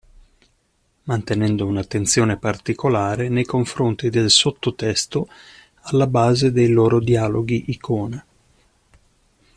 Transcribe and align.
Mantenendo 1.03 1.67
un'attenzione 1.67 2.35
particolare 2.37 3.29
nei 3.29 3.45
confronti 3.45 4.09
del 4.09 4.31
sottotesto 4.31 5.27
alla 5.81 6.07
base 6.07 6.51
dei 6.51 6.69
loro 6.69 6.99
dialoghi-icona. 6.99 8.25